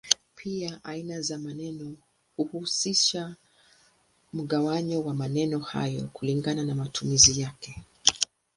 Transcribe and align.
Pia 0.35 0.79
aina 0.83 1.21
za 1.21 1.37
maneno 1.37 1.95
huhusisha 2.37 3.35
mgawanyo 4.33 5.01
wa 5.03 5.13
maneno 5.13 5.59
hayo 5.59 6.09
kulingana 6.13 6.63
na 6.63 6.75
matumizi 6.75 7.41
yake. 7.41 7.81